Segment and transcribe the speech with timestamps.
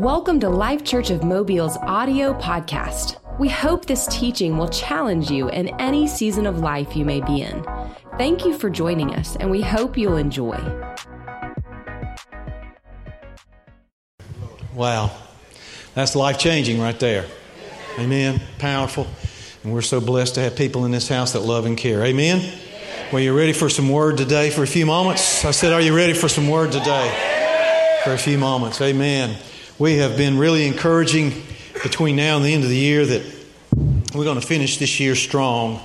[0.00, 3.18] Welcome to Life Church of Mobile's audio podcast.
[3.38, 7.42] We hope this teaching will challenge you in any season of life you may be
[7.42, 7.62] in.
[8.16, 10.56] Thank you for joining us, and we hope you'll enjoy.
[14.72, 15.10] Wow.
[15.92, 17.26] That's life changing right there.
[17.98, 18.40] Amen.
[18.58, 19.06] Powerful.
[19.64, 22.02] And we're so blessed to have people in this house that love and care.
[22.02, 22.58] Amen.
[23.12, 25.44] Well, you ready for some word today for a few moments?
[25.44, 28.00] I said, Are you ready for some word today?
[28.02, 28.80] For a few moments.
[28.80, 29.36] Amen
[29.80, 31.32] we have been really encouraging
[31.82, 33.22] between now and the end of the year that
[34.14, 35.80] we're going to finish this year strong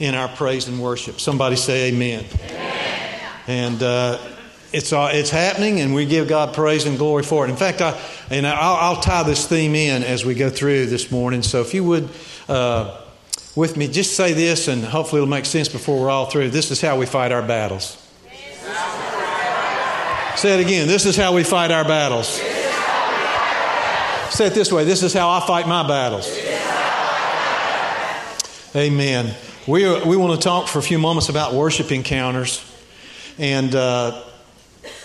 [0.00, 1.20] in our praise and worship.
[1.20, 2.24] Somebody say amen.
[2.48, 3.20] amen.
[3.46, 4.18] And uh,
[4.72, 7.50] it's, uh, it's happening, and we give God praise and glory for it.
[7.50, 11.12] In fact, I, and I'll, I'll tie this theme in as we go through this
[11.12, 11.42] morning.
[11.42, 12.08] So if you would,
[12.48, 13.00] uh,
[13.54, 16.50] with me, just say this, and hopefully it'll make sense before we're all through.
[16.50, 17.96] This is how we fight our battles.
[20.34, 20.88] Say it again.
[20.88, 22.49] This is how we fight our battles.
[24.30, 26.28] Say it this way this is how I fight my battles.
[28.74, 29.34] Amen.
[29.66, 32.64] We, are, we want to talk for a few moments about worship encounters.
[33.36, 34.22] And uh,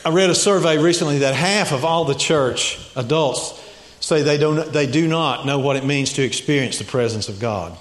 [0.06, 3.62] I read a survey recently that half of all the church adults
[4.00, 7.40] say they, don't, they do not know what it means to experience the presence of
[7.40, 7.76] God.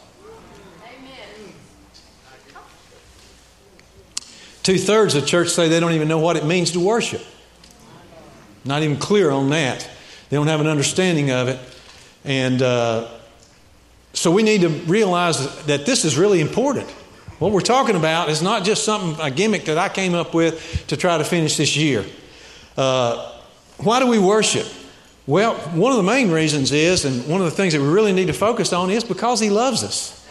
[4.63, 7.23] Two thirds of church say they don't even know what it means to worship.
[8.65, 9.87] Not even clear on that.
[10.31, 11.59] They don't have an understanding of it.
[12.25, 13.09] And uh,
[14.13, 16.89] so we need to realize that this is really important.
[17.39, 20.87] What we're talking about is not just something, a gimmick that I came up with
[20.87, 22.05] to try to finish this year.
[22.77, 23.33] Uh,
[23.79, 24.67] why do we worship?
[25.27, 28.13] Well, one of the main reasons is, and one of the things that we really
[28.13, 30.24] need to focus on is because He loves us.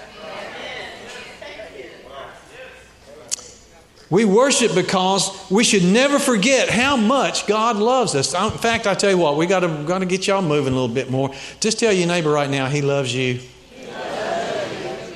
[4.14, 8.36] We worship because we should never forget how much God loves us.
[8.36, 10.76] In fact, I tell you what, we got to got to get y'all moving a
[10.76, 11.32] little bit more.
[11.60, 13.40] Just tell your neighbor right now, He loves you.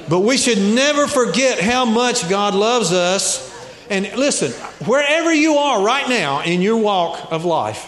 [0.09, 3.55] But we should never forget how much God loves us.
[3.87, 4.51] And listen,
[4.87, 7.85] wherever you are right now in your walk of life,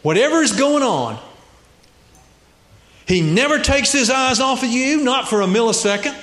[0.00, 1.18] whatever is going on,
[3.06, 6.18] He never takes His eyes off of you, not for a millisecond.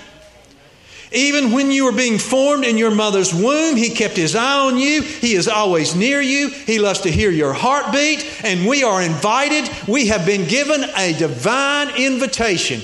[1.15, 4.77] Even when you were being formed in your mother's womb, He kept His eye on
[4.77, 5.01] you.
[5.01, 6.49] He is always near you.
[6.49, 8.43] He loves to hear your heartbeat.
[8.43, 9.69] And we are invited.
[9.87, 12.81] We have been given a divine invitation.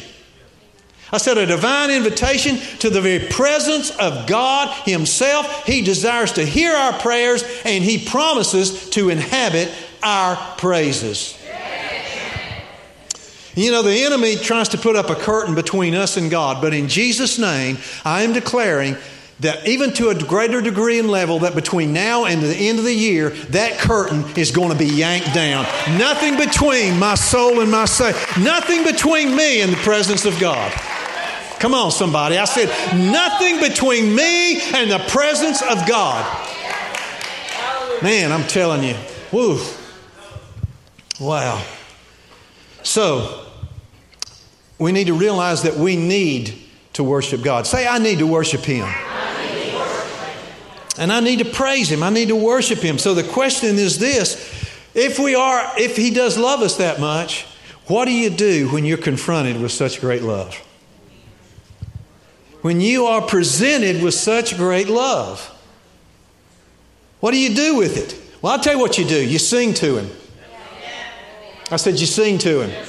[1.14, 5.66] I said a divine invitation to the very presence of God Himself.
[5.66, 9.70] He desires to hear our prayers and He promises to inhabit
[10.02, 11.38] our praises.
[13.56, 16.74] You know, the enemy tries to put up a curtain between us and God, but
[16.74, 18.96] in Jesus' name, I am declaring
[19.42, 22.86] that even to a greater degree and level, that between now and the end of
[22.86, 25.64] the year, that curtain is going to be yanked down.
[25.98, 30.72] Nothing between my soul and my soul, nothing between me and the presence of God.
[31.60, 32.38] Come on, somebody.
[32.38, 32.70] I said,
[33.12, 36.24] nothing between me and the presence of God.
[38.02, 38.96] Man, I'm telling you.
[39.32, 39.60] Woo.
[41.20, 41.64] Wow.
[42.84, 43.46] So,
[44.80, 46.56] we need to realize that we need
[46.94, 47.68] to worship God.
[47.68, 48.88] Say, I need to worship Him.
[50.98, 52.04] And I need to praise Him.
[52.04, 52.98] I need to worship Him.
[52.98, 54.36] So the question is this
[54.94, 57.46] if we are, if He does love us that much,
[57.88, 60.56] what do you do when you're confronted with such great love?
[62.62, 65.48] When you are presented with such great love,
[67.20, 68.20] what do you do with it?
[68.42, 69.24] Well, I'll tell you what you do.
[69.24, 70.10] You sing to Him.
[71.72, 72.86] I said, You sing to Him.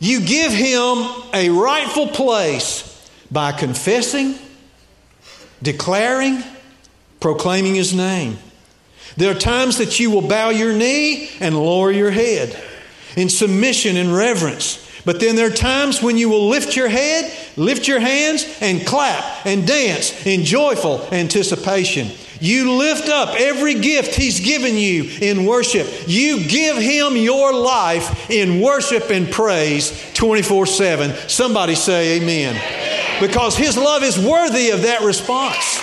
[0.00, 2.84] You give Him a rightful place
[3.30, 4.36] by confessing,
[5.62, 6.42] declaring,
[7.20, 8.38] proclaiming His name.
[9.16, 12.56] There are times that you will bow your knee and lower your head
[13.16, 14.84] in submission and reverence.
[15.04, 18.86] But then there are times when you will lift your head, lift your hands, and
[18.86, 22.08] clap and dance in joyful anticipation.
[22.40, 25.88] You lift up every gift He's given you in worship.
[26.06, 31.28] You give Him your life in worship and praise 24 7.
[31.28, 32.56] Somebody say amen.
[32.56, 33.20] amen.
[33.20, 35.82] Because His love is worthy of that response.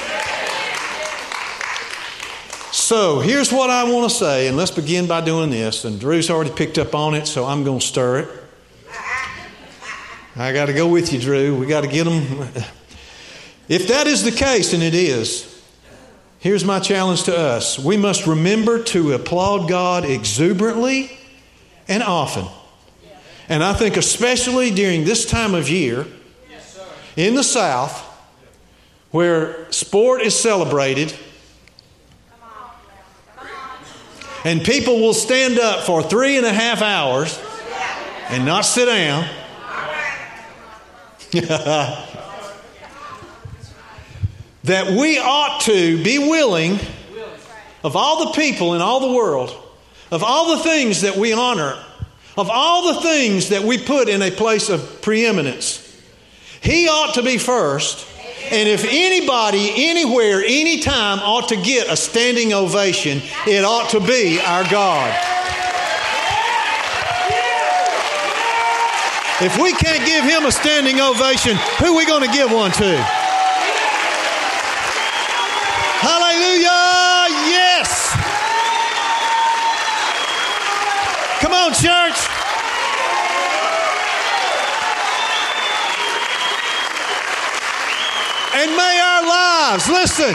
[2.71, 5.85] So here's what I want to say, and let's begin by doing this.
[5.85, 8.44] And Drew's already picked up on it, so I'm going to stir it.
[10.35, 11.55] I got to go with you, Drew.
[11.55, 12.47] We got to get them.
[13.67, 15.55] If that is the case, and it is,
[16.45, 21.17] Here's my challenge to us we must remember to applaud God exuberantly
[21.87, 22.45] and often.
[23.49, 26.05] And I think, especially during this time of year
[27.15, 27.99] in the South,
[29.09, 31.15] where sport is celebrated,
[34.43, 37.41] And people will stand up for three and a half hours
[38.29, 39.27] and not sit down.
[44.63, 46.79] that we ought to be willing,
[47.83, 49.55] of all the people in all the world,
[50.11, 51.77] of all the things that we honor,
[52.37, 55.81] of all the things that we put in a place of preeminence,
[56.61, 58.07] He ought to be first.
[58.51, 64.39] And if anybody, anywhere, anytime ought to get a standing ovation, it ought to be
[64.39, 65.34] our God.
[69.41, 72.71] If we can't give him a standing ovation, who are we going to give one
[72.71, 72.95] to?
[75.99, 76.71] Hallelujah!
[77.51, 78.15] Yes!
[81.43, 82.15] Come on, church.
[88.55, 90.33] And may our lives, listen,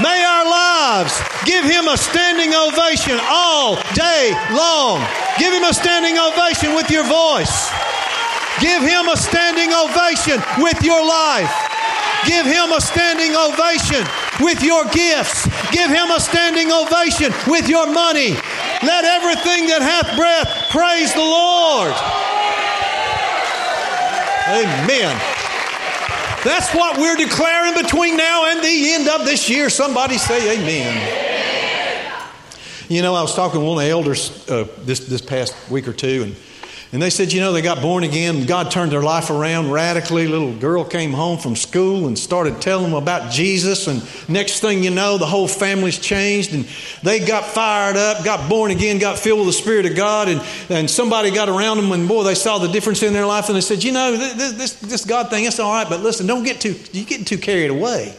[0.00, 5.06] may our lives give him a standing ovation all day long.
[5.38, 7.70] Give him a standing ovation with your voice.
[8.60, 11.50] Give him a standing ovation with your life.
[12.26, 14.04] Give him a standing ovation
[14.40, 15.48] with your gifts.
[15.72, 18.36] Give him a standing ovation with your money.
[18.84, 21.92] Let everything that hath breath praise the Lord.
[24.50, 25.16] Amen.
[26.44, 29.70] That's what we're declaring between now and the end of this year.
[29.70, 31.38] Somebody say amen.
[32.88, 35.86] You know, I was talking to one of the elders uh, this, this past week
[35.86, 36.36] or two, and
[36.92, 38.46] and they said, you know, they got born again.
[38.46, 40.26] God turned their life around radically.
[40.26, 43.86] Little girl came home from school and started telling them about Jesus.
[43.86, 46.52] And next thing you know, the whole family's changed.
[46.52, 46.66] And
[47.04, 50.28] they got fired up, got born again, got filled with the Spirit of God.
[50.28, 53.48] And, and somebody got around them and, boy, they saw the difference in their life.
[53.48, 55.88] And they said, you know, this, this, this God thing, it's all right.
[55.88, 58.16] But listen, don't get too, you're getting too carried away.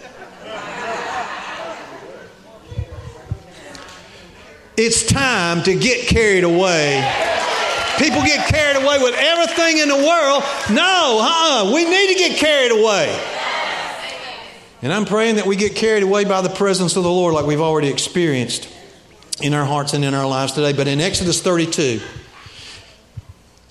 [4.77, 7.50] It's time to get carried away
[8.01, 10.43] People get carried away with everything in the world.
[10.71, 11.71] No, uh-uh.
[11.71, 13.15] we need to get carried away.
[14.81, 17.45] And I'm praying that we get carried away by the presence of the Lord like
[17.45, 18.67] we've already experienced
[19.39, 20.73] in our hearts and in our lives today.
[20.73, 22.01] But in Exodus 32,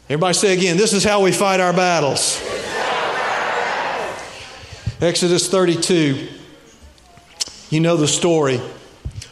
[0.09, 2.41] everybody say again, this is how we fight our battles.
[5.01, 6.29] Exodus 32,
[7.71, 8.61] you know the story.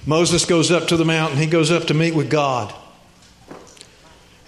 [0.06, 2.74] Moses goes up to the mountain, he goes up to meet with God.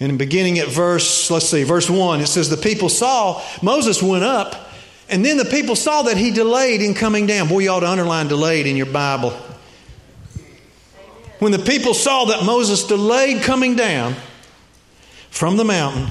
[0.01, 4.23] And beginning at verse, let's see, verse 1, it says, The people saw, Moses went
[4.23, 4.71] up,
[5.07, 7.47] and then the people saw that he delayed in coming down.
[7.47, 9.29] Boy, you ought to underline delayed in your Bible.
[11.37, 14.15] When the people saw that Moses delayed coming down
[15.29, 16.07] from the mountain,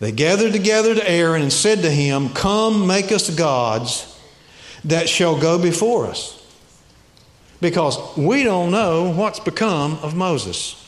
[0.00, 4.20] they gathered together to Aaron and said to him, Come, make us gods
[4.84, 6.34] that shall go before us.
[7.62, 10.87] Because we don't know what's become of Moses.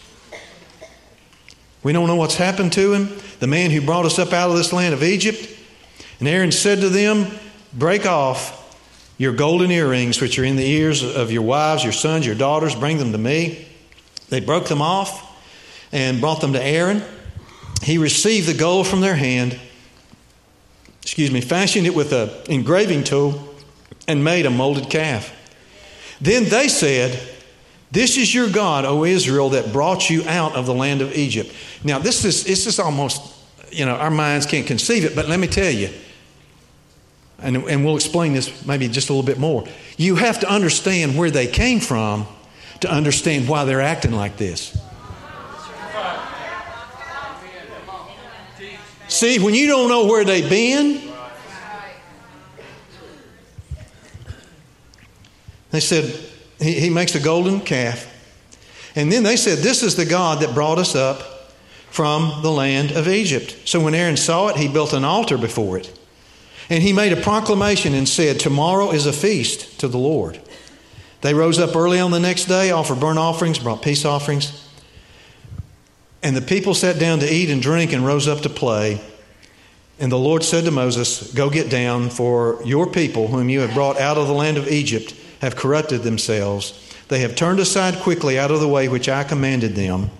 [1.82, 4.56] We don't know what's happened to him, the man who brought us up out of
[4.56, 5.48] this land of Egypt.
[6.18, 7.26] And Aaron said to them,
[7.72, 8.56] Break off
[9.16, 12.74] your golden earrings, which are in the ears of your wives, your sons, your daughters,
[12.74, 13.66] bring them to me.
[14.28, 15.26] They broke them off
[15.92, 17.02] and brought them to Aaron.
[17.82, 19.58] He received the gold from their hand,
[21.02, 23.54] excuse me, fashioned it with an engraving tool,
[24.06, 25.32] and made a molded calf.
[26.20, 27.18] Then they said,
[27.90, 31.52] this is your God, O Israel, that brought you out of the land of Egypt.
[31.82, 33.20] Now, this is, this is almost,
[33.72, 35.90] you know, our minds can't conceive it, but let me tell you,
[37.42, 39.64] and, and we'll explain this maybe just a little bit more.
[39.96, 42.26] You have to understand where they came from
[42.80, 44.78] to understand why they're acting like this.
[49.08, 51.02] See, when you don't know where they've been,
[55.72, 56.14] they said,
[56.60, 58.06] he, he makes a golden calf.
[58.94, 61.52] And then they said, This is the God that brought us up
[61.90, 63.56] from the land of Egypt.
[63.64, 65.96] So when Aaron saw it, he built an altar before it.
[66.68, 70.40] And he made a proclamation and said, Tomorrow is a feast to the Lord.
[71.20, 74.68] They rose up early on the next day, offered burnt offerings, brought peace offerings.
[76.22, 79.00] And the people sat down to eat and drink and rose up to play.
[79.98, 83.74] And the Lord said to Moses, Go get down, for your people, whom you have
[83.74, 86.94] brought out of the land of Egypt, have corrupted themselves.
[87.08, 90.10] They have turned aside quickly out of the way which I commanded them.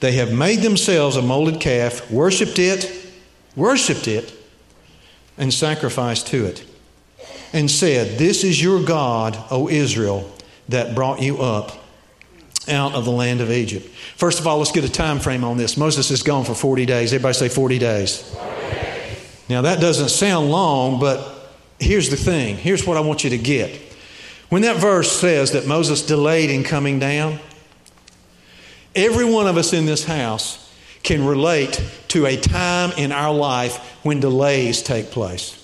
[0.00, 2.90] They have made themselves a molded calf, worshiped it,
[3.56, 4.32] worshiped it,
[5.36, 6.64] and sacrificed to it,
[7.52, 10.30] and said, This is your God, O Israel,
[10.68, 11.84] that brought you up
[12.68, 13.86] out of the land of Egypt.
[14.16, 15.76] First of all, let's get a time frame on this.
[15.76, 17.12] Moses is gone for 40 days.
[17.12, 18.22] Everybody say 40 days.
[18.22, 19.44] 40 days.
[19.48, 22.56] Now, that doesn't sound long, but here's the thing.
[22.56, 23.78] Here's what I want you to get.
[24.54, 27.40] When that verse says that Moses delayed in coming down,
[28.94, 33.78] Every one of us in this house can relate to a time in our life
[34.04, 35.60] when delays take place.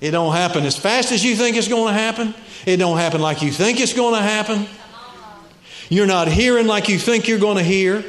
[0.00, 2.36] It don't happen as fast as you think it's going to happen.
[2.64, 4.68] It don't happen like you think it's going to happen.
[5.88, 8.04] You're not hearing like you think you're going to hear.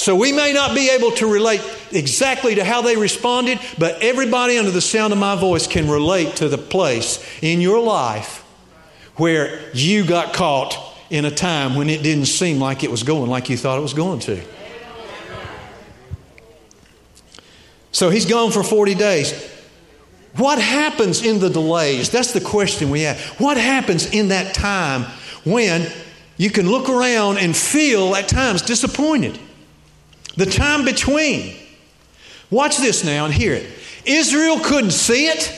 [0.00, 1.60] So we may not be able to relate
[1.92, 6.36] exactly to how they responded, but everybody under the sound of my voice can relate
[6.36, 8.38] to the place in your life
[9.16, 13.28] where you got caught in a time when it didn't seem like it was going
[13.28, 14.42] like you thought it was going to.
[17.92, 19.52] So he's gone for 40 days.
[20.36, 22.08] What happens in the delays?
[22.08, 23.20] That's the question we have.
[23.38, 25.02] What happens in that time
[25.44, 25.92] when
[26.38, 29.38] you can look around and feel at times disappointed?
[30.40, 31.54] The time between.
[32.48, 33.70] Watch this now and hear it.
[34.06, 35.52] Israel couldn't see it.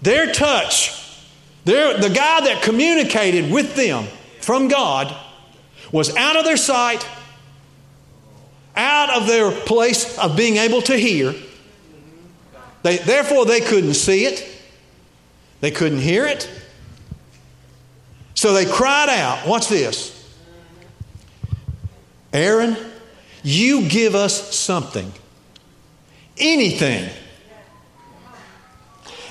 [0.00, 1.18] Their touch,
[1.64, 4.06] their, the guy that communicated with them
[4.40, 5.16] from God,
[5.90, 7.04] was out of their sight,
[8.76, 11.34] out of their place of being able to hear.
[12.84, 14.48] They, therefore, they couldn't see it,
[15.60, 16.48] they couldn't hear it.
[18.34, 19.48] So they cried out.
[19.48, 20.13] Watch this
[22.34, 22.76] Aaron,
[23.42, 25.10] you give us something.
[26.36, 27.08] Anything.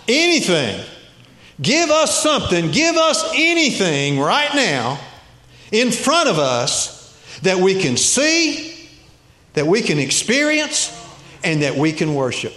[0.07, 0.83] Anything.
[1.61, 2.71] Give us something.
[2.71, 4.99] Give us anything right now
[5.71, 8.73] in front of us that we can see
[9.53, 10.91] that we can experience
[11.43, 12.53] and that we can worship.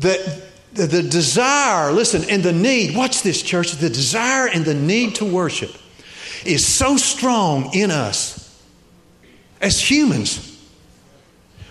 [0.00, 0.42] The,
[0.74, 5.16] the, the, desire, listen, and the need, watch this, church, the desire and the need
[5.16, 5.70] to worship
[6.44, 8.62] is so strong in us
[9.60, 10.50] as humans.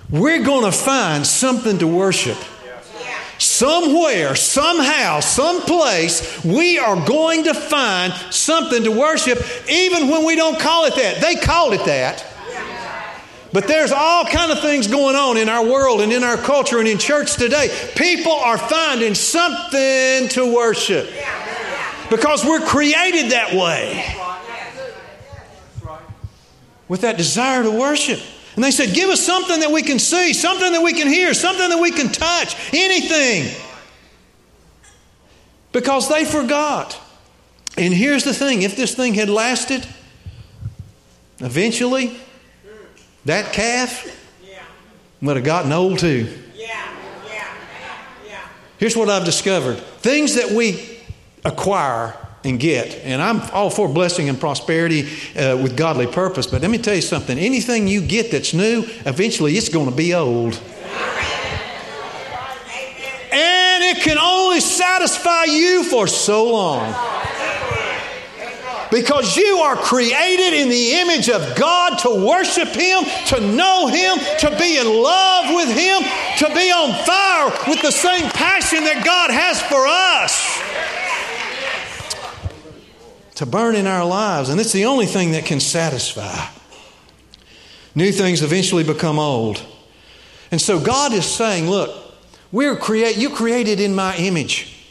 [0.10, 2.38] We're going to find something to worship
[3.40, 10.60] somewhere, somehow, someplace, we are going to find something to worship, even when we don't
[10.60, 11.22] call it that.
[11.22, 12.26] They called it that.
[13.54, 16.80] But there's all kind of things going on in our world and in our culture
[16.80, 17.70] and in church today.
[17.96, 21.08] People are finding something to worship
[22.10, 24.04] because we're created that way
[26.88, 28.20] with that desire to worship.
[28.56, 31.36] And they said, Give us something that we can see, something that we can hear,
[31.36, 33.54] something that we can touch, anything.
[35.72, 37.00] Because they forgot.
[37.78, 39.88] And here's the thing if this thing had lasted,
[41.40, 42.20] eventually,
[43.26, 44.06] that calf
[45.22, 46.28] would have gotten old too.
[48.78, 51.00] Here's what I've discovered things that we
[51.46, 52.96] acquire and get.
[53.04, 55.04] And I'm all for blessing and prosperity
[55.38, 56.48] uh, with godly purpose.
[56.48, 59.96] But let me tell you something anything you get that's new, eventually it's going to
[59.96, 60.60] be old.
[63.32, 67.23] And it can only satisfy you for so long.
[68.94, 74.20] Because you are created in the image of God to worship Him, to know Him,
[74.40, 76.04] to be in love with Him,
[76.38, 80.64] to be on fire with the same passion that God has for us
[83.36, 86.48] to burn in our lives, and it's the only thing that can satisfy.
[87.96, 89.66] New things eventually become old.
[90.52, 92.14] And so God is saying, look,
[92.52, 94.86] we're create you created in my image.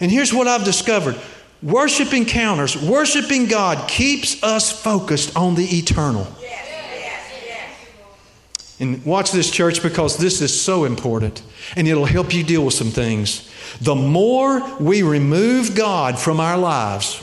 [0.00, 1.20] And here's what I've discovered.
[1.62, 6.26] Worship encounters, worshiping God keeps us focused on the eternal.
[8.80, 11.42] And watch this, church, because this is so important
[11.76, 13.48] and it'll help you deal with some things.
[13.80, 17.22] The more we remove God from our lives,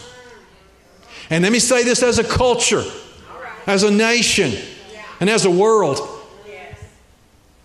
[1.29, 2.83] and let me say this as a culture,
[3.67, 4.53] as a nation,
[5.19, 5.99] and as a world.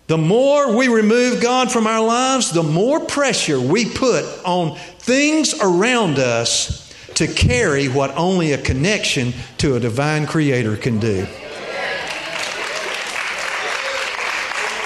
[0.07, 5.53] The more we remove God from our lives, the more pressure we put on things
[5.61, 11.27] around us to carry what only a connection to a divine creator can do.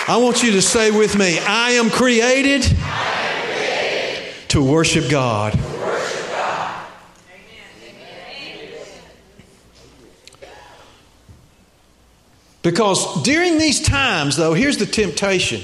[0.09, 5.09] I want you to say with me I am created, I am created to worship
[5.09, 5.57] God.
[12.61, 15.61] Because during these times, though, here's the temptation.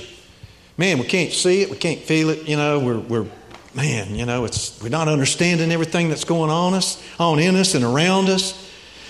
[0.78, 3.28] Man, we can't see it, we can't feel it, you know, we're, we're
[3.76, 7.76] man, you know, it's we're not understanding everything that's going on us, on in us
[7.76, 8.62] and around us.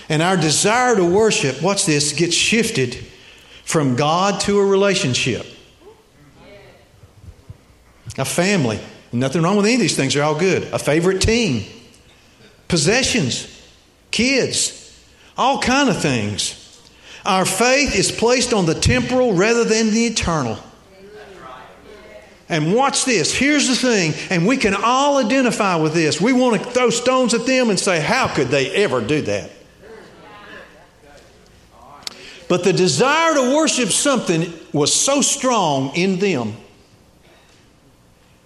[0.08, 2.94] And our desire to worship, watch this, gets shifted
[3.64, 5.46] from God to a relationship.
[8.18, 8.80] A family.
[9.12, 10.62] Nothing wrong with any of these things, they're all good.
[10.72, 11.64] A favorite team.
[12.68, 13.52] Possessions.
[14.10, 14.82] Kids.
[15.36, 16.62] All kind of things.
[17.24, 20.58] Our faith is placed on the temporal rather than the eternal.
[22.48, 23.34] And watch this.
[23.34, 26.20] Here's the thing, and we can all identify with this.
[26.20, 29.50] We want to throw stones at them and say, How could they ever do that?
[32.48, 36.54] But the desire to worship something was so strong in them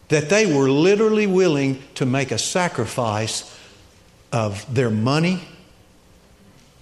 [0.08, 3.58] that they were literally willing to make a sacrifice
[4.32, 5.40] of their money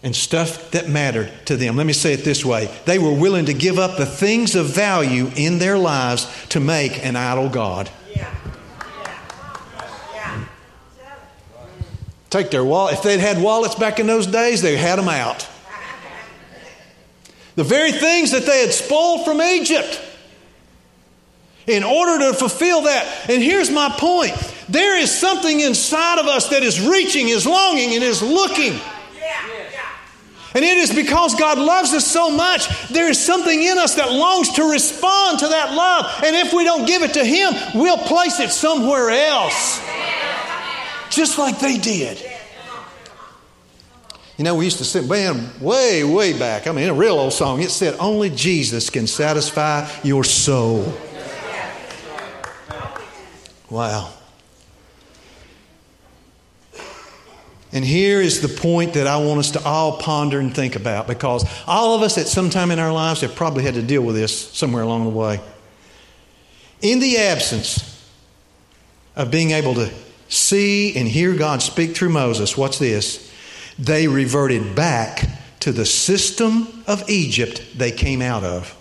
[0.02, 1.76] and stuff that mattered to them.
[1.76, 4.66] Let me say it this way they were willing to give up the things of
[4.66, 7.90] value in their lives to make an idol God.
[12.30, 12.94] Take their wallet.
[12.94, 15.48] If they'd had wallets back in those days, they had them out.
[17.56, 20.00] The very things that they had spoiled from Egypt
[21.66, 23.30] in order to fulfill that.
[23.30, 24.32] And here's my point
[24.68, 28.78] there is something inside of us that is reaching, is longing, and is looking.
[30.58, 34.10] And it is because God loves us so much, there is something in us that
[34.10, 36.24] longs to respond to that love.
[36.24, 39.80] And if we don't give it to Him, we'll place it somewhere else.
[41.10, 42.20] Just like they did.
[44.36, 46.66] You know, we used to sing, man, way, way back.
[46.66, 47.62] I mean, a real old song.
[47.62, 50.92] It said, Only Jesus can satisfy your soul.
[53.70, 54.12] Wow.
[57.72, 61.06] And here is the point that I want us to all ponder and think about
[61.06, 64.02] because all of us at some time in our lives have probably had to deal
[64.02, 65.40] with this somewhere along the way.
[66.80, 68.08] In the absence
[69.16, 69.90] of being able to
[70.28, 73.28] see and hear God speak through Moses, what's this?
[73.78, 75.24] they reverted back
[75.60, 78.74] to the system of Egypt they came out of.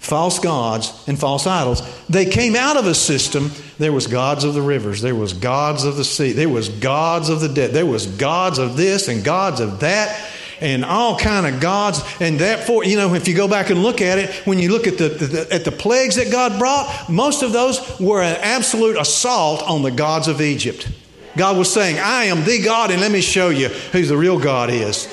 [0.00, 1.82] False gods and false idols.
[2.08, 3.50] They came out of a system.
[3.78, 5.02] There was gods of the rivers.
[5.02, 6.32] There was gods of the sea.
[6.32, 7.72] There was gods of the dead.
[7.72, 10.30] There was gods of this and gods of that
[10.60, 12.00] and all kind of gods.
[12.18, 14.70] And that for you know, if you go back and look at it, when you
[14.70, 18.36] look at the, the, at the plagues that God brought, most of those were an
[18.40, 20.88] absolute assault on the gods of Egypt.
[21.36, 24.38] God was saying, I am the God, and let me show you who the real
[24.38, 25.12] God is.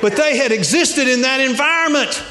[0.00, 2.22] But they had existed in that environment.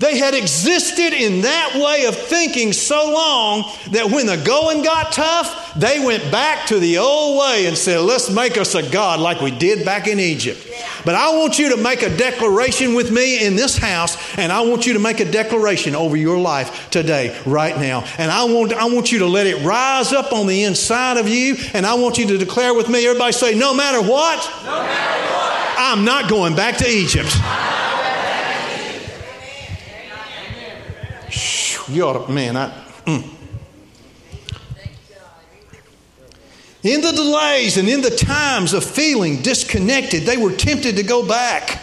[0.00, 5.12] They had existed in that way of thinking so long that when the going got
[5.12, 9.20] tough, they went back to the old way and said, Let's make us a God
[9.20, 10.66] like we did back in Egypt.
[11.04, 14.62] But I want you to make a declaration with me in this house, and I
[14.62, 18.02] want you to make a declaration over your life today, right now.
[18.16, 21.28] And I want, I want you to let it rise up on the inside of
[21.28, 23.06] you, and I want you to declare with me.
[23.06, 27.36] Everybody say, No matter what, no matter what I'm not going back to Egypt.
[31.88, 32.72] You man, I.
[33.06, 33.28] Mm.
[36.82, 41.26] In the delays and in the times of feeling disconnected, they were tempted to go
[41.26, 41.82] back.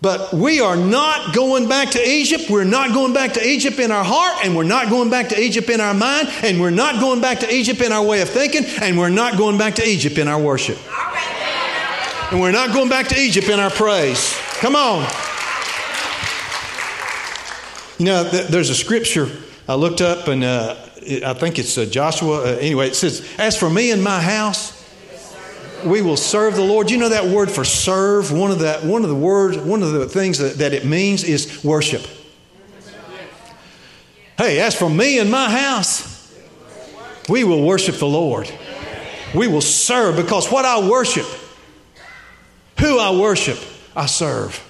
[0.00, 2.48] But we are not going back to Egypt.
[2.48, 5.40] We're not going back to Egypt in our heart, and we're not going back to
[5.40, 8.28] Egypt in our mind, and we're not going back to Egypt in our way of
[8.28, 10.78] thinking, and we're not going back to Egypt in our worship.
[12.30, 14.36] And we're not going back to Egypt in our praise.
[14.60, 15.08] Come on.
[17.98, 19.28] You know, there's a scripture
[19.66, 20.76] I looked up, and uh,
[21.24, 22.42] I think it's uh, Joshua.
[22.42, 24.76] Uh, anyway, it says, As for me and my house,
[25.84, 26.90] we will serve the Lord.
[26.90, 28.32] You know that word for serve?
[28.32, 31.24] One of the, one of the words, one of the things that, that it means
[31.24, 32.06] is worship.
[34.36, 36.34] Hey, as for me and my house,
[37.28, 38.50] we will worship the Lord.
[39.34, 41.26] We will serve because what I worship,
[42.78, 43.58] who I worship,
[43.94, 44.62] I serve.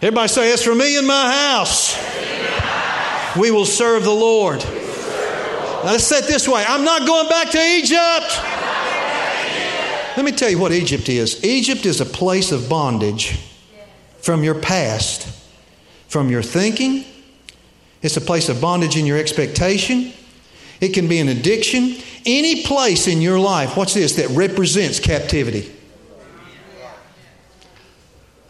[0.00, 1.96] Everybody say, It's for me and my house.
[3.36, 4.64] We will serve the Lord.
[5.84, 8.44] Let's say it this way I'm not going back to Egypt.
[10.16, 13.38] Let me tell you what Egypt is Egypt is a place of bondage
[14.18, 15.26] from your past,
[16.08, 17.04] from your thinking.
[18.02, 20.12] It's a place of bondage in your expectation.
[20.80, 21.96] It can be an addiction.
[22.24, 25.72] Any place in your life, what's this, that represents captivity.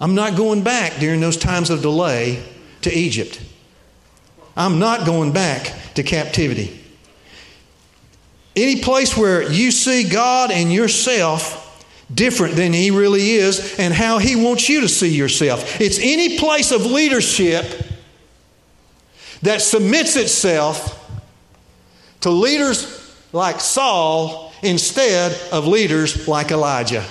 [0.01, 2.43] I'm not going back during those times of delay
[2.83, 3.41] to Egypt.
[4.57, 6.79] I'm not going back to captivity.
[8.55, 11.65] Any place where you see God and yourself
[12.13, 15.81] different than He really is and how He wants you to see yourself.
[15.81, 17.65] It's any place of leadership
[19.43, 20.95] that submits itself
[22.21, 22.95] to leaders
[23.33, 27.05] like Saul instead of leaders like Elijah.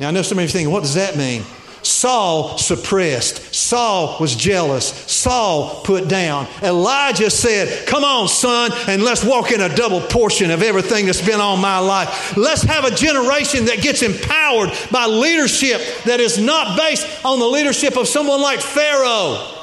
[0.00, 1.42] Now, I know some of you thinking, what does that mean?
[1.82, 3.54] Saul suppressed.
[3.54, 4.86] Saul was jealous.
[5.10, 6.46] Saul put down.
[6.62, 11.24] Elijah said, Come on, son, and let's walk in a double portion of everything that's
[11.24, 12.36] been on my life.
[12.36, 17.46] Let's have a generation that gets empowered by leadership that is not based on the
[17.46, 19.54] leadership of someone like Pharaoh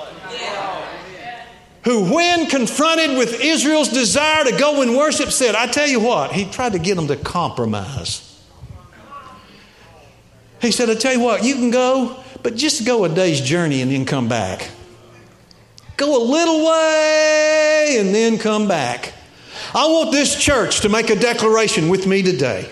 [1.84, 6.32] who, when confronted with Israel's desire to go and worship, said, I tell you what,
[6.32, 8.24] he tried to get them to compromise.
[10.65, 13.82] He said, I tell you what, you can go, but just go a day's journey
[13.82, 14.69] and then come back.
[15.97, 19.13] Go a little way and then come back.
[19.73, 22.69] I want this church to make a declaration with me today.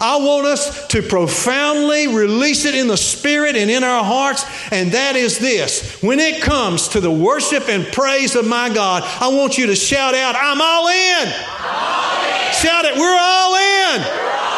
[0.00, 4.92] I want us to profoundly release it in the spirit and in our hearts, and
[4.92, 6.02] that is this.
[6.02, 9.76] When it comes to the worship and praise of my God, I want you to
[9.76, 11.28] shout out, I'm all in.
[11.28, 12.52] All in.
[12.54, 14.00] Shout it, we're all in.
[14.00, 14.51] We're all in.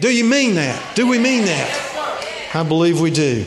[0.00, 0.94] Do you mean that?
[0.94, 2.50] Do we mean that?
[2.54, 3.46] I believe we do.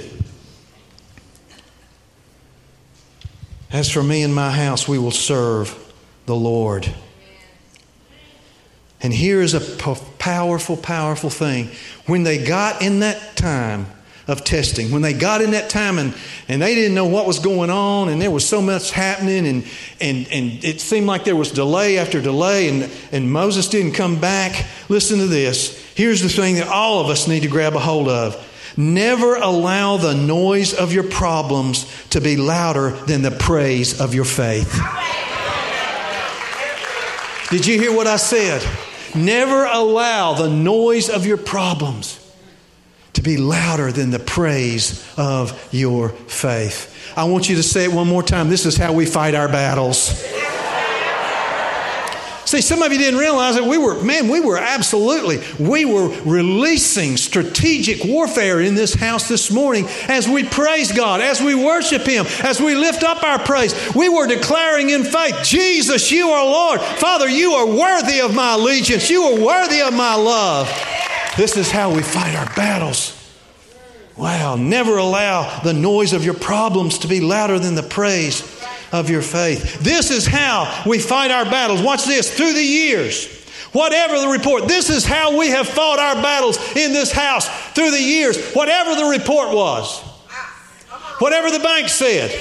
[3.71, 5.77] As for me and my house, we will serve
[6.25, 6.91] the Lord.
[9.01, 9.61] And here is a
[10.17, 11.69] powerful, powerful thing.
[12.07, 13.85] When they got in that time
[14.27, 16.13] of testing, when they got in that time and,
[16.47, 19.65] and they didn't know what was going on and there was so much happening and,
[20.01, 24.19] and, and it seemed like there was delay after delay and, and Moses didn't come
[24.19, 25.88] back, listen to this.
[25.99, 28.73] Here's the thing that all of us need to grab a hold of.
[28.77, 34.23] Never allow the noise of your problems to be louder than the praise of your
[34.23, 34.79] faith.
[37.49, 38.65] Did you hear what I said?
[39.13, 42.33] Never allow the noise of your problems
[43.11, 47.13] to be louder than the praise of your faith.
[47.17, 48.47] I want you to say it one more time.
[48.47, 50.25] This is how we fight our battles.
[52.49, 56.07] See, some of you didn't realize that we were, man, we were absolutely, we were
[56.23, 62.07] releasing strategic warfare in this house this morning as we praise God, as we worship
[62.07, 63.93] Him, as we lift up our praise.
[63.93, 66.81] We were declaring in faith, Jesus, you are Lord.
[66.81, 69.11] Father, you are worthy of my allegiance.
[69.11, 70.67] You are worthy of my love.
[71.37, 73.15] This is how we fight our battles.
[74.17, 78.58] Wow, never allow the noise of your problems to be louder than the praise
[78.91, 79.79] of your faith.
[79.79, 81.81] This is how we fight our battles.
[81.81, 83.37] Watch this through the years.
[83.71, 87.91] Whatever the report, this is how we have fought our battles in this house through
[87.91, 88.53] the years.
[88.53, 90.01] Whatever the report was,
[91.19, 92.31] whatever the bank said,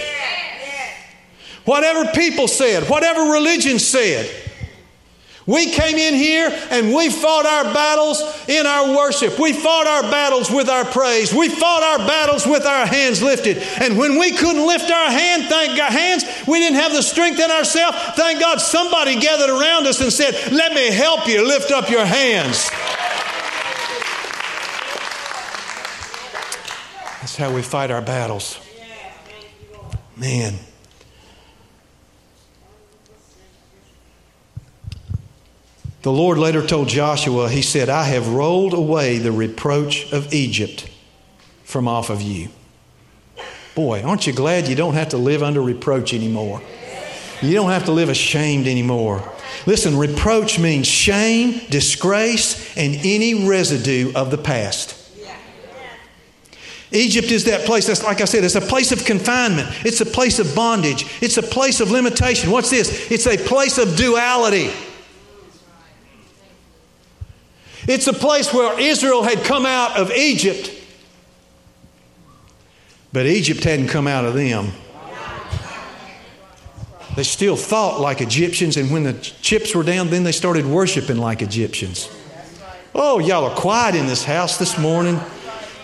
[1.67, 4.48] whatever people said, whatever religion said.
[5.49, 9.39] We came in here and we fought our battles in our worship.
[9.39, 11.33] We fought our battles with our praise.
[11.33, 13.57] We fought our battles with our hands lifted.
[13.81, 17.41] And when we couldn't lift our hand, thank God, hands, we didn't have the strength
[17.41, 17.97] in ourselves.
[18.15, 22.05] Thank God somebody gathered around us and said, Let me help you lift up your
[22.05, 22.69] hands.
[27.21, 28.61] That's how we fight our battles.
[30.15, 30.59] Man.
[36.03, 40.89] The Lord later told Joshua, He said, I have rolled away the reproach of Egypt
[41.65, 42.49] from off of you.
[43.75, 46.61] Boy, aren't you glad you don't have to live under reproach anymore?
[47.43, 49.23] You don't have to live ashamed anymore.
[49.67, 54.97] Listen, reproach means shame, disgrace, and any residue of the past.
[56.91, 59.69] Egypt is that place that's, like I said, it's a place of confinement.
[59.85, 61.05] It's a place of bondage.
[61.21, 62.51] It's a place of limitation.
[62.51, 63.11] What's this?
[63.11, 64.71] It's a place of duality.
[67.89, 70.71] It's a place where Israel had come out of Egypt,
[73.15, 74.73] but Egypt hadn't come out of them.
[77.17, 81.17] They still thought like Egyptians, and when the chips were down, then they started worshiping
[81.17, 82.11] like Egyptians.
[82.95, 85.19] Oh, y'all are quiet in this house this morning.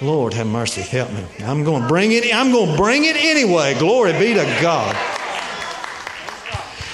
[0.03, 1.25] Lord have mercy, help me.
[1.41, 2.35] I'm going to bring it.
[2.35, 3.79] I'm going to bring it anyway.
[3.79, 4.95] Glory be to God.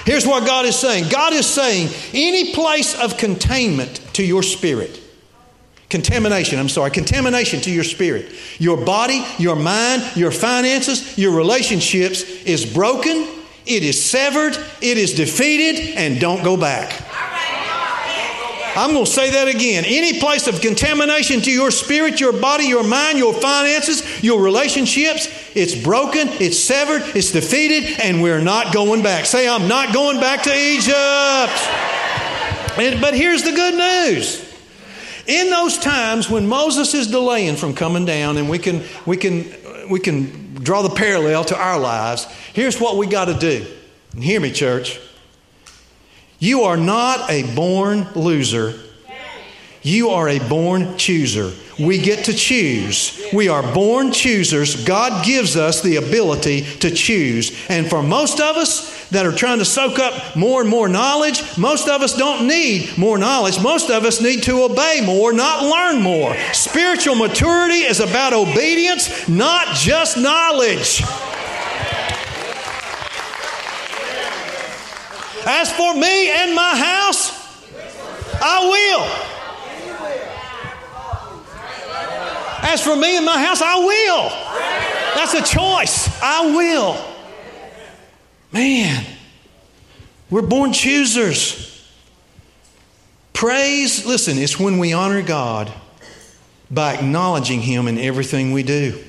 [0.07, 1.09] Here's what God is saying.
[1.11, 5.00] God is saying any place of containment to your spirit
[5.91, 8.31] Contamination, I'm sorry, contamination to your spirit.
[8.61, 13.27] Your body, your mind, your finances, your relationships is broken,
[13.67, 17.07] it is severed, it is defeated, and don't go back.
[18.77, 19.85] I'm going to say that again.
[19.85, 25.27] Any place of contamination to your spirit, your body, your mind, your finances, your relationships,
[25.57, 29.27] it's broken, it's severed, it's defeated, and we're not going back.
[29.27, 31.59] Say, I'm not going back to Egypt.
[32.79, 34.50] And, but here's the good news
[35.27, 39.47] in those times when Moses is delaying from coming down, and we can, we can,
[39.89, 43.67] we can draw the parallel to our lives, here's what we got to do.
[44.13, 45.01] And hear me, church.
[46.39, 48.81] You are not a born loser,
[49.83, 51.53] you are a born chooser.
[51.79, 53.19] We get to choose.
[53.33, 54.85] We are born choosers.
[54.85, 57.67] God gives us the ability to choose.
[57.71, 61.43] And for most of us that are trying to soak up more and more knowledge,
[61.59, 63.61] most of us don't need more knowledge.
[63.61, 66.37] Most of us need to obey more, not learn more.
[66.53, 71.03] Spiritual maturity is about obedience, not just knowledge.
[75.47, 77.33] As for me and my house,
[78.43, 79.31] I will.
[82.63, 84.29] As for me and my house, I will.
[85.17, 86.09] That's a choice.
[86.23, 86.97] I will.
[88.53, 89.07] Man,
[90.29, 91.67] we're born choosers.
[93.33, 95.73] Praise, listen, it's when we honor God
[96.71, 99.03] by acknowledging Him in everything we do.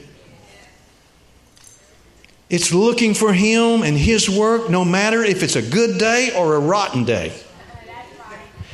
[2.49, 6.55] It's looking for Him and His work no matter if it's a good day or
[6.55, 7.33] a rotten day.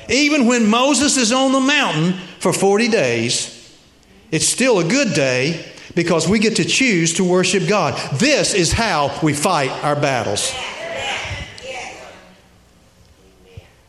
[0.10, 3.54] Even when Moses is on the mountain for 40 days,
[4.32, 5.66] it's still a good day
[5.98, 8.00] because we get to choose to worship God.
[8.20, 10.54] This is how we fight our battles.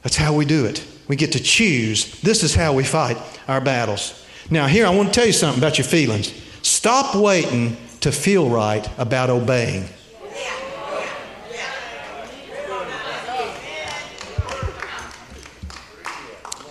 [0.02, 0.82] That's how we do it.
[1.06, 2.18] We get to choose.
[2.22, 4.26] This is how we fight our battles.
[4.48, 6.32] Now, here, I want to tell you something about your feelings.
[6.62, 9.84] Stop waiting to feel right about obeying.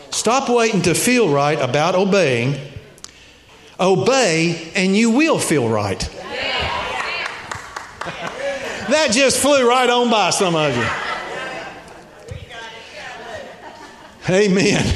[0.09, 2.59] Stop waiting to feel right about obeying
[3.79, 5.99] Obey and you will feel right.
[8.89, 10.85] that just flew right on by some of you.
[14.29, 14.93] Amen.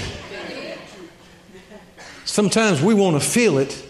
[2.26, 3.86] Sometimes we want to feel it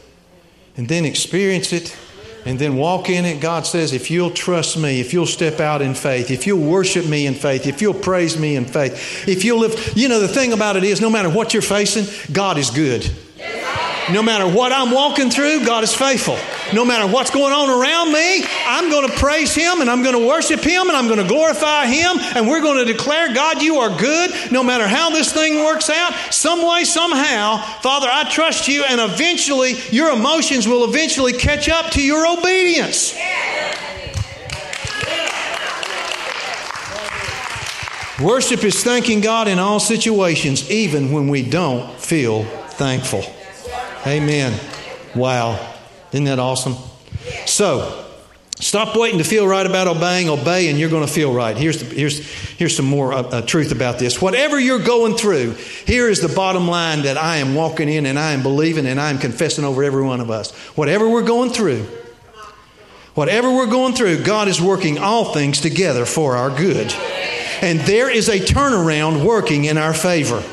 [0.78, 1.96] and then experience it
[2.46, 3.40] and then walk in it.
[3.40, 7.06] God says, if you'll trust me, if you'll step out in faith, if you'll worship
[7.06, 10.28] me in faith, if you'll praise me in faith, if you'll live, you know, the
[10.28, 13.10] thing about it is, no matter what you're facing, God is good.
[14.10, 16.38] No matter what I'm walking through, God is faithful.
[16.74, 20.20] No matter what's going on around me, I'm going to praise Him and I'm going
[20.20, 23.62] to worship Him and I'm going to glorify Him and we're going to declare, God,
[23.62, 26.14] you are good no matter how this thing works out.
[26.34, 31.92] Some way, somehow, Father, I trust you and eventually your emotions will eventually catch up
[31.92, 33.16] to your obedience.
[38.20, 43.24] Worship is thanking God in all situations, even when we don't feel thankful.
[44.06, 44.60] Amen.
[45.16, 45.74] Wow.
[46.12, 46.76] Isn't that awesome?
[47.46, 48.06] So,
[48.56, 50.28] stop waiting to feel right about obeying.
[50.28, 51.56] Obey, and you're going to feel right.
[51.56, 54.20] Here's, the, here's, here's some more uh, uh, truth about this.
[54.20, 55.52] Whatever you're going through,
[55.86, 59.00] here is the bottom line that I am walking in and I am believing and
[59.00, 60.52] I am confessing over every one of us.
[60.76, 61.86] Whatever we're going through,
[63.14, 66.92] whatever we're going through, God is working all things together for our good.
[67.62, 70.44] And there is a turnaround working in our favor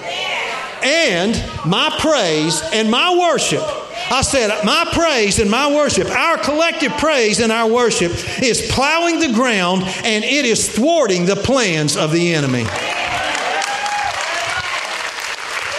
[0.83, 1.35] and
[1.67, 3.63] my praise and my worship.
[4.11, 8.13] I said, my praise and my worship, our collective praise and our worship
[8.43, 12.65] is plowing the ground and it is thwarting the plans of the enemy.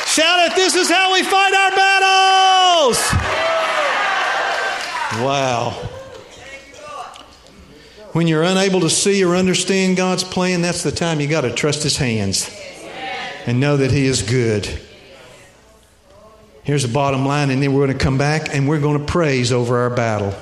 [0.05, 2.99] Shout it, this is how we fight our battles.
[5.23, 5.71] Wow.
[8.11, 11.53] When you're unable to see or understand God's plan, that's the time you got to
[11.53, 12.49] trust His hands
[13.45, 14.67] and know that He is good.
[16.69, 19.03] Here's the bottom line, and then we're going to come back and we're going to
[19.03, 20.35] praise over our battle.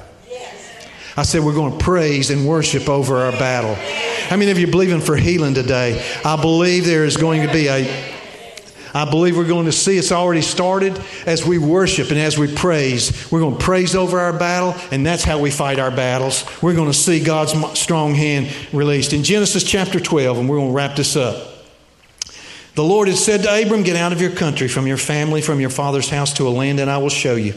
[1.15, 3.75] I said we're going to praise and worship over our battle.
[4.27, 6.05] How many of you believing for healing today?
[6.25, 8.13] I believe there is going to be a
[8.93, 12.53] I believe we're going to see it's already started as we worship and as we
[12.53, 13.31] praise.
[13.31, 16.43] We're going to praise over our battle, and that's how we fight our battles.
[16.61, 19.13] We're going to see God's strong hand released.
[19.13, 21.56] In Genesis chapter 12, and we're going to wrap this up.
[22.77, 25.59] The Lord had said to Abram, Get out of your country, from your family, from
[25.59, 27.55] your father's house to a land, and I will show you.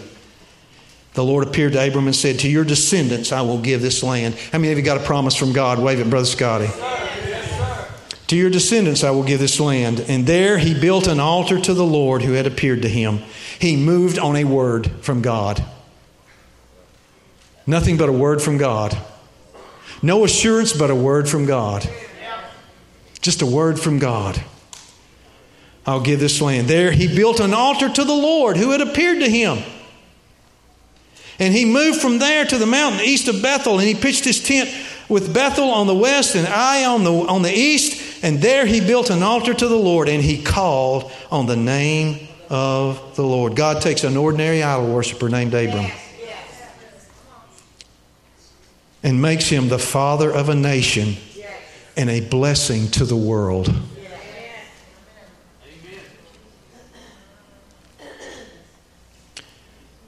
[1.13, 4.35] The Lord appeared to Abram and said, To your descendants I will give this land.
[4.51, 5.79] How many of you got a promise from God?
[5.79, 6.69] Wave it, Brother Scotty.
[8.29, 10.01] to your descendants I will give this land.
[10.09, 13.19] And there he built an altar to the Lord who had appeared to him.
[13.59, 15.63] He moved on a word from God.
[17.67, 18.97] Nothing but a word from God.
[20.01, 21.87] No assurance but a word from God.
[23.21, 24.43] Just a word from God.
[25.91, 26.69] I'll give this land.
[26.69, 29.59] There he built an altar to the Lord who had appeared to him.
[31.41, 34.41] And he moved from there to the mountain east of Bethel, and he pitched his
[34.41, 34.71] tent
[35.09, 38.23] with Bethel on the west and Ai on the, on the east.
[38.23, 42.29] And there he built an altar to the Lord, and he called on the name
[42.49, 43.57] of the Lord.
[43.57, 45.91] God takes an ordinary idol worshiper named Abram
[49.03, 51.17] and makes him the father of a nation
[51.97, 53.75] and a blessing to the world.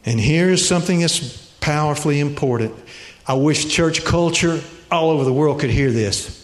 [0.05, 2.75] And here's something that's powerfully important.
[3.27, 4.61] I wish church culture
[4.91, 6.38] all over the world could hear this.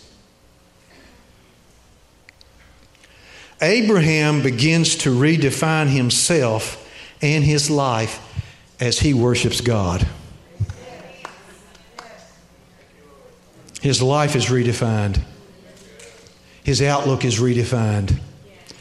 [3.60, 6.88] Abraham begins to redefine himself
[7.20, 8.24] and his life
[8.78, 10.06] as he worships God.
[13.80, 15.20] His life is redefined.
[16.62, 18.20] His outlook is redefined.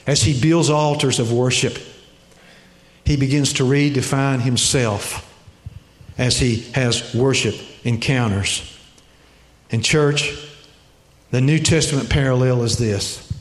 [0.06, 1.78] As he builds altars of worship,
[3.08, 5.34] he begins to redefine himself
[6.18, 8.78] as he has worship encounters.
[9.70, 10.38] In church,
[11.32, 13.32] the New Testament parallel is this.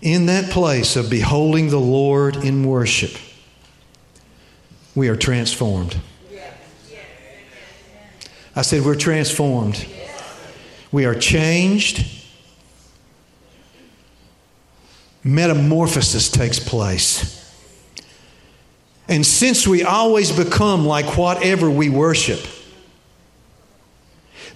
[0.00, 3.14] In that place of beholding the Lord in worship,
[4.94, 5.98] we are transformed.
[8.56, 9.84] I said, We're transformed.
[10.90, 12.23] We are changed.
[15.24, 17.40] Metamorphosis takes place.
[19.08, 22.40] And since we always become like whatever we worship,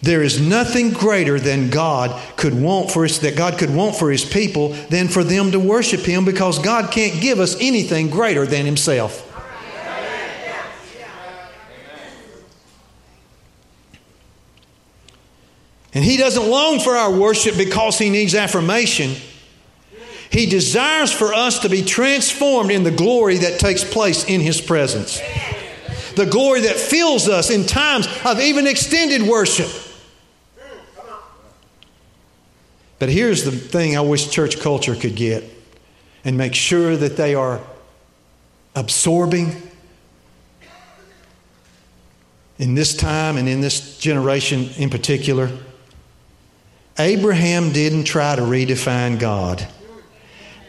[0.01, 4.11] there is nothing greater than God could want for us, that God could want for
[4.11, 8.47] His people than for them to worship Him because God can't give us anything greater
[8.47, 9.25] than Himself.
[15.95, 19.17] And He doesn't long for our worship because He needs affirmation.
[20.39, 24.61] He desires for us to be transformed in the glory that takes place in His
[24.61, 25.21] presence.
[26.15, 29.67] The glory that fills us in times of even extended worship.
[33.01, 35.43] But here's the thing I wish church culture could get
[36.25, 37.61] and make sure that they are
[38.77, 39.61] absorbing
[42.61, 45.51] in this time and in this generation in particular.
[46.97, 49.67] Abraham didn't try to redefine God.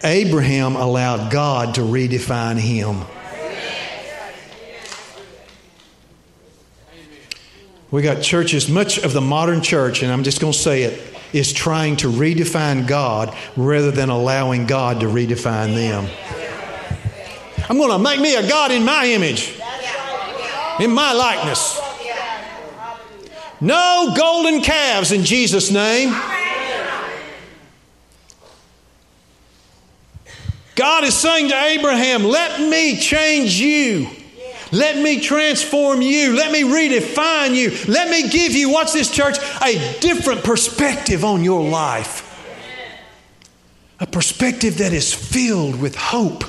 [0.03, 3.01] Abraham allowed God to redefine him.
[7.91, 11.01] We got churches, much of the modern church, and I'm just going to say it,
[11.33, 16.07] is trying to redefine God rather than allowing God to redefine them.
[17.67, 19.59] I'm going to make me a God in my image,
[20.79, 21.79] in my likeness.
[23.61, 26.09] No golden calves in Jesus' name.
[30.79, 34.07] God is saying to Abraham, Let me change you.
[34.71, 36.33] Let me transform you.
[36.33, 37.71] Let me redefine you.
[37.91, 39.37] Let me give you, what's this church?
[39.61, 42.25] A different perspective on your life.
[43.99, 46.45] A perspective that is filled with hope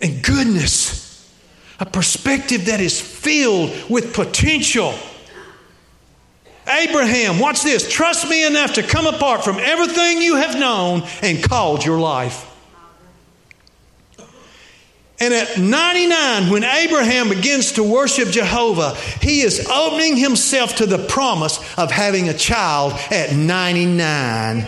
[0.00, 1.30] and goodness.
[1.78, 4.92] A perspective that is filled with potential.
[6.68, 7.90] Abraham, watch this.
[7.90, 12.46] Trust me enough to come apart from everything you have known and called your life.
[15.22, 20.98] And at 99, when Abraham begins to worship Jehovah, he is opening himself to the
[20.98, 24.66] promise of having a child at 99.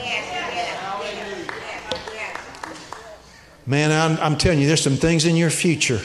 [3.64, 6.00] Man, I'm, I'm telling you, there's some things in your future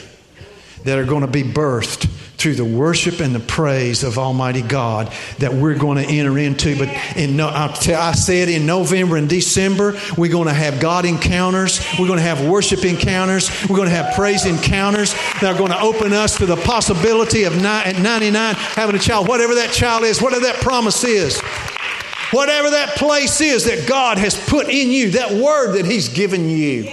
[0.84, 5.12] that are going to be birthed through the worship and the praise of Almighty God
[5.38, 6.78] that we're going to enter into.
[6.78, 11.84] But in no, I said in November and December, we're going to have God encounters.
[11.98, 13.50] We're going to have worship encounters.
[13.68, 17.42] We're going to have praise encounters that are going to open us to the possibility
[17.42, 21.40] of at 99 having a child, whatever that child is, whatever that promise is.
[22.30, 26.48] Whatever that place is that God has put in you, that word that He's given
[26.50, 26.92] you.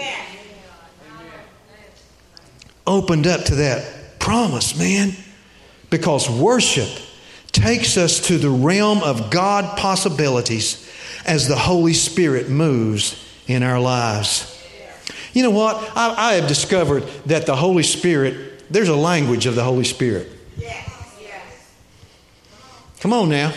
[2.88, 5.12] Opened up to that promise, man.
[5.96, 6.90] Because worship
[7.54, 10.92] takes us to the realm of God possibilities
[11.26, 14.62] as the Holy Spirit moves in our lives.
[15.32, 15.78] You know what?
[15.96, 20.30] I, I have discovered that the Holy Spirit, there's a language of the Holy Spirit.
[23.00, 23.54] Come on now.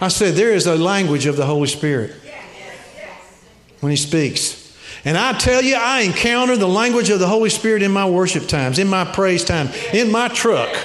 [0.00, 2.10] I said, there is a language of the Holy Spirit
[3.78, 4.76] when He speaks.
[5.04, 8.48] And I tell you, I encounter the language of the Holy Spirit in my worship
[8.48, 10.76] times, in my praise time, in my truck.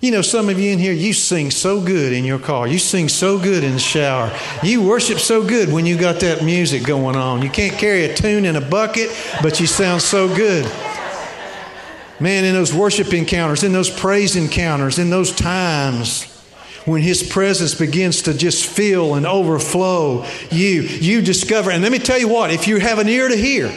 [0.00, 2.66] You know, some of you in here, you sing so good in your car.
[2.66, 4.34] You sing so good in the shower.
[4.62, 7.42] You worship so good when you got that music going on.
[7.42, 9.10] You can't carry a tune in a bucket,
[9.42, 10.64] but you sound so good.
[12.18, 16.26] Man, in those worship encounters, in those praise encounters, in those times
[16.86, 21.70] when his presence begins to just fill and overflow you, you discover.
[21.70, 23.74] And let me tell you what, if you have an ear to hear,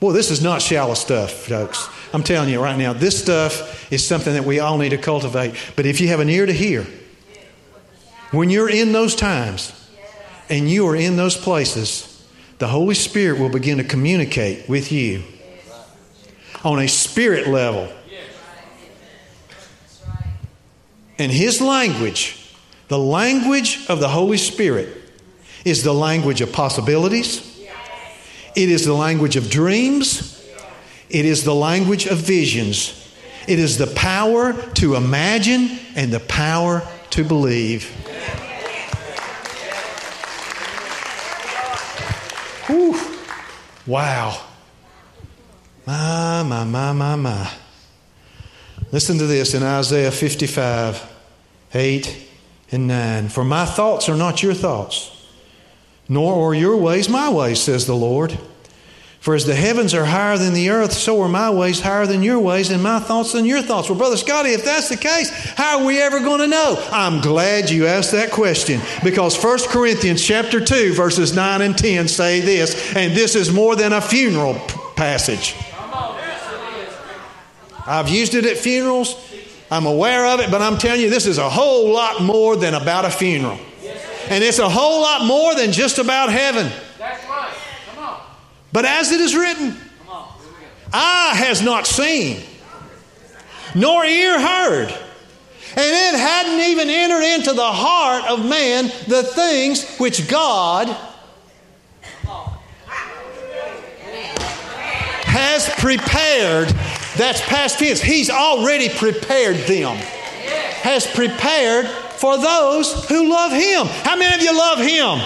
[0.00, 1.88] well, this is not shallow stuff, folks.
[2.12, 5.54] I'm telling you right now, this stuff is something that we all need to cultivate.
[5.76, 6.86] But if you have an ear to hear,
[8.32, 9.72] when you're in those times
[10.48, 12.08] and you are in those places,
[12.58, 15.22] the Holy Spirit will begin to communicate with you
[16.64, 17.92] on a spirit level.
[21.18, 22.54] And His language,
[22.88, 24.88] the language of the Holy Spirit,
[25.64, 27.48] is the language of possibilities,
[28.54, 30.31] it is the language of dreams,
[31.12, 32.98] it is the language of visions.
[33.46, 37.84] It is the power to imagine and the power to believe.
[42.66, 42.98] Whew.
[43.86, 44.42] Wow.
[45.86, 47.50] My, my, my, my, my.
[48.90, 51.12] Listen to this in Isaiah 55,
[51.74, 52.28] 8
[52.70, 53.28] and 9.
[53.28, 55.26] For my thoughts are not your thoughts,
[56.08, 58.38] nor are your ways my ways, says the Lord.
[59.22, 62.24] For as the heavens are higher than the earth, so are my ways higher than
[62.24, 63.88] your ways, and my thoughts than your thoughts.
[63.88, 66.74] Well, Brother Scotty, if that's the case, how are we ever going to know?
[66.90, 72.08] I'm glad you asked that question because 1 Corinthians chapter 2, verses 9 and 10
[72.08, 74.54] say this, and this is more than a funeral
[74.96, 75.54] passage.
[77.86, 79.14] I've used it at funerals.
[79.70, 82.74] I'm aware of it, but I'm telling you, this is a whole lot more than
[82.74, 83.60] about a funeral.
[84.28, 86.72] And it's a whole lot more than just about heaven.
[88.72, 89.76] But as it is written,
[90.92, 92.42] eye has not seen,
[93.74, 94.88] nor ear heard.
[95.74, 100.88] And it hadn't even entered into the heart of man the things which God
[105.24, 106.68] has prepared.
[107.16, 108.02] That's past tense.
[108.02, 109.96] He's already prepared them.
[110.82, 113.86] Has prepared for those who love Him.
[114.04, 115.18] How many of you love Him?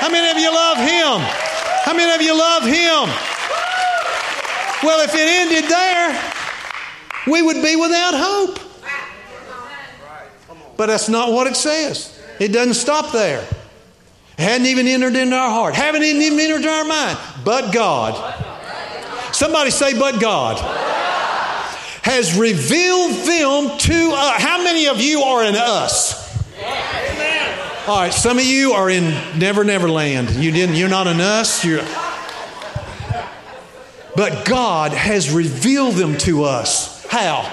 [0.00, 1.45] How many of you love Him?
[1.86, 3.08] How many of you love Him?
[4.82, 6.32] Well, if it ended there,
[7.28, 8.58] we would be without hope.
[10.76, 12.20] But that's not what it says.
[12.40, 13.38] It doesn't stop there.
[14.36, 17.18] It hadn't even entered into our heart, haven't even entered into our mind.
[17.44, 18.34] But God.
[19.32, 20.58] Somebody say, but God.
[22.02, 24.42] Has revealed them to us.
[24.42, 26.26] How many of you are in us?
[27.88, 29.04] All right, some of you are in
[29.38, 30.30] Never Never Land.
[30.30, 31.64] You didn't, you're not in us.
[31.64, 31.84] You're,
[34.16, 37.06] but God has revealed them to us.
[37.06, 37.48] How?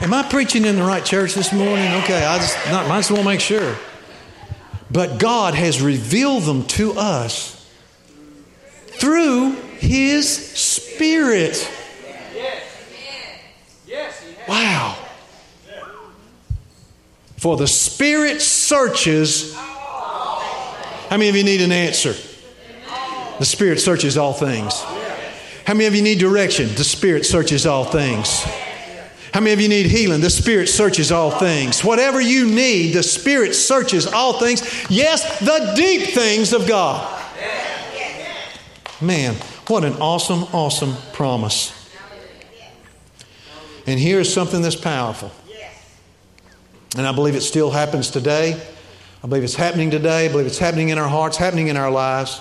[0.00, 1.92] Am I preaching in the right church this morning?
[2.04, 3.76] Okay, I just, not, I just want to make sure.
[4.92, 7.68] But God has revealed them to us
[8.86, 11.68] through His Spirit.
[14.46, 15.03] Wow.
[17.44, 19.54] For the Spirit searches.
[19.54, 20.38] How
[21.10, 22.14] many of you need an answer?
[23.38, 24.80] The Spirit searches all things.
[25.66, 26.74] How many of you need direction?
[26.74, 28.42] The Spirit searches all things.
[29.34, 30.22] How many of you need healing?
[30.22, 31.84] The Spirit searches all things.
[31.84, 34.62] Whatever you need, the Spirit searches all things.
[34.88, 37.06] Yes, the deep things of God.
[39.02, 39.34] Man,
[39.66, 41.74] what an awesome, awesome promise.
[43.86, 45.30] And here's something that's powerful.
[46.96, 48.60] And I believe it still happens today.
[49.22, 50.26] I believe it's happening today.
[50.26, 52.40] I believe it's happening in our hearts, happening in our lives.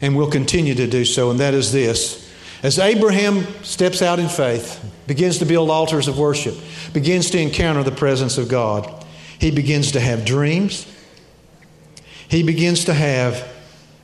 [0.00, 1.30] And we'll continue to do so.
[1.30, 2.30] And that is this.
[2.62, 6.54] As Abraham steps out in faith, begins to build altars of worship,
[6.92, 9.04] begins to encounter the presence of God,
[9.38, 10.86] he begins to have dreams.
[12.28, 13.46] He begins to have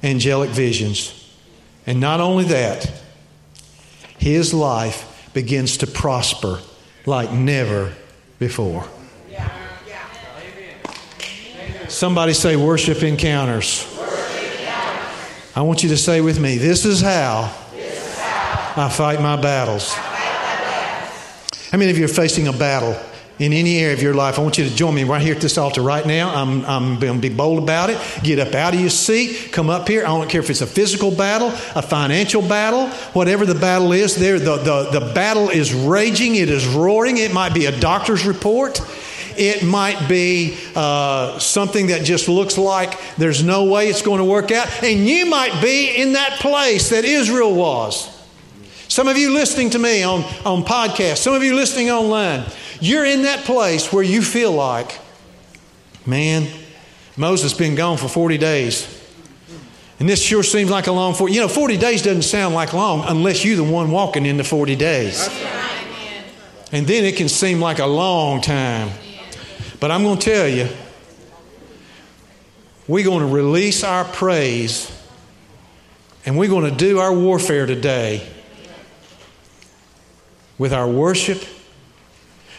[0.02, 1.14] angelic visions.
[1.86, 2.92] And not only that,
[4.18, 6.60] his life begins to prosper
[7.06, 7.94] like never
[8.38, 8.86] before.
[11.88, 13.86] Somebody say worship encounters.
[15.56, 17.52] I want you to say with me, this is how,
[18.76, 19.92] I fight my battles.
[19.94, 22.94] How many of you are facing a battle
[23.38, 24.38] in any area of your life?
[24.38, 26.34] I want you to join me right here at this altar right now.
[26.34, 27.98] I'm, I'm going to be bold about it.
[28.22, 30.02] Get up out of your seat, come up here.
[30.02, 34.14] I don't care if it's a physical battle, a financial battle, whatever the battle is,
[34.14, 37.16] there the, the, the battle is raging, it is roaring.
[37.16, 38.78] It might be a doctor's report.
[39.38, 44.24] It might be uh, something that just looks like there's no way it's going to
[44.24, 44.82] work out.
[44.82, 48.14] And you might be in that place that Israel was.
[48.88, 52.44] Some of you listening to me on, on podcasts, some of you listening online,
[52.80, 54.98] you're in that place where you feel like,
[56.06, 56.48] man,
[57.16, 58.94] Moses been gone for 40 days.
[60.00, 61.32] And this sure seems like a long 40.
[61.32, 64.76] You know, 40 days doesn't sound like long unless you're the one walking into 40
[64.76, 65.28] days.
[66.70, 68.90] And then it can seem like a long time.
[69.80, 70.68] But I'm going to tell you,
[72.88, 74.90] we're going to release our praise
[76.24, 78.26] and we're going to do our warfare today
[80.58, 81.42] with our worship.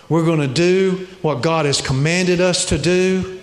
[0.07, 3.39] We're going to do what God has commanded us to do.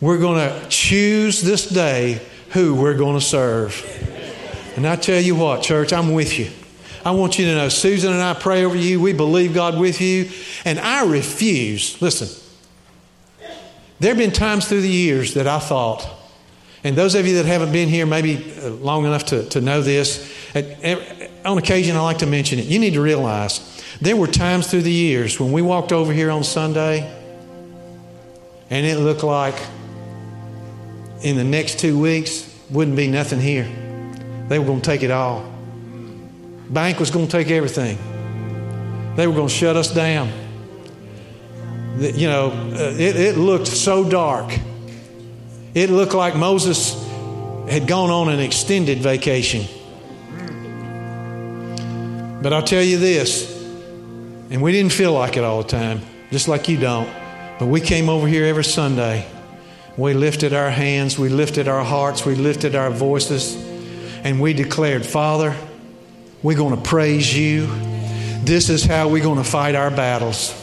[0.00, 2.20] we're going to choose this day
[2.50, 3.84] who we're going to serve.
[4.76, 6.50] And I tell you what, church, I'm with you.
[7.04, 9.00] I want you to know Susan and I pray over you.
[9.00, 10.30] We believe God with you.
[10.64, 12.28] And I refuse, listen,
[14.00, 16.08] there have been times through the years that I thought,
[16.82, 19.82] and those of you that haven't been here maybe uh, long enough to, to know
[19.82, 22.64] this, at, at, on occasion I like to mention it.
[22.64, 26.30] You need to realize there were times through the years when we walked over here
[26.30, 27.16] on Sunday
[28.70, 29.60] and it looked like
[31.22, 33.68] in the next two weeks wouldn't be nothing here.
[34.48, 35.44] They were going to take it all.
[36.70, 37.98] Bank was going to take everything.
[39.16, 40.30] They were going to shut us down.
[42.00, 44.58] You know, uh, it, it looked so dark.
[45.74, 46.94] It looked like Moses
[47.68, 49.66] had gone on an extended vacation.
[52.42, 53.54] But I'll tell you this,
[54.50, 57.08] and we didn't feel like it all the time, just like you don't.
[57.58, 59.26] But we came over here every Sunday.
[59.98, 63.54] We lifted our hands, we lifted our hearts, we lifted our voices,
[64.24, 65.54] and we declared, Father,
[66.42, 67.66] we're going to praise you.
[68.42, 70.59] This is how we're going to fight our battles.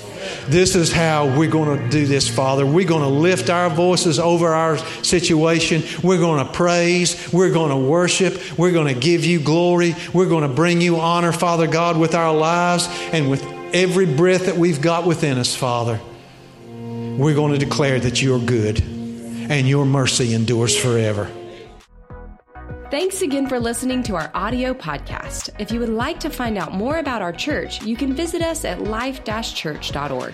[0.49, 2.65] This is how we're going to do this, Father.
[2.65, 5.83] We're going to lift our voices over our situation.
[6.01, 7.31] We're going to praise.
[7.33, 8.57] We're going to worship.
[8.57, 9.95] We're going to give you glory.
[10.13, 13.43] We're going to bring you honor, Father God, with our lives and with
[13.73, 15.99] every breath that we've got within us, Father.
[16.65, 21.29] We're going to declare that you're good and your mercy endures forever.
[22.89, 25.49] Thanks again for listening to our audio podcast.
[25.59, 28.63] If you would like to find out more about our church, you can visit us
[28.63, 30.33] at life church.org.